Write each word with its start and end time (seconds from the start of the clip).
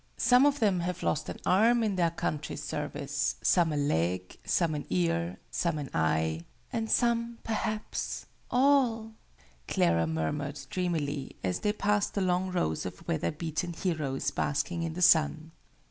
"Some 0.17 0.47
of 0.47 0.57
them 0.59 0.79
have 0.79 1.03
lost 1.03 1.29
an 1.29 1.37
arm 1.45 1.83
in 1.83 1.95
their 1.95 2.09
country's 2.09 2.63
service, 2.63 3.35
some 3.43 3.71
a 3.71 3.77
leg, 3.77 4.35
some 4.43 4.73
an 4.73 4.87
ear, 4.89 5.37
some 5.51 5.77
an 5.77 5.91
eye" 5.93 6.43
"And 6.73 6.89
some, 6.89 7.37
perhaps, 7.43 8.25
all!" 8.49 9.11
Clara 9.67 10.07
murmured 10.07 10.59
dreamily, 10.71 11.35
as 11.43 11.59
they 11.59 11.71
passed 11.71 12.15
the 12.15 12.21
long 12.21 12.49
rows 12.51 12.83
of 12.83 13.07
weather 13.07 13.31
beaten 13.31 13.73
heroes 13.73 14.31
basking 14.31 14.81
in 14.81 14.93
the 14.95 15.03
sun. 15.03 15.51